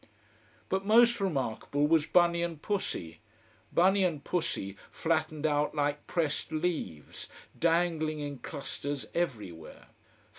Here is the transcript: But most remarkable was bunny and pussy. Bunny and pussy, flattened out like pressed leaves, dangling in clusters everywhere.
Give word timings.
But 0.67 0.83
most 0.83 1.19
remarkable 1.21 1.85
was 1.85 2.07
bunny 2.07 2.41
and 2.41 2.59
pussy. 2.59 3.19
Bunny 3.71 4.03
and 4.03 4.23
pussy, 4.23 4.75
flattened 4.89 5.45
out 5.45 5.75
like 5.75 6.07
pressed 6.07 6.51
leaves, 6.51 7.29
dangling 7.59 8.19
in 8.19 8.39
clusters 8.39 9.05
everywhere. 9.13 9.89